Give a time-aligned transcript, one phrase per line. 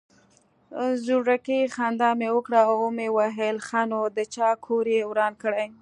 [1.05, 5.65] زورکي خندا مې وکړه ومې ويل ښه نو د چا کور يې وران کړى.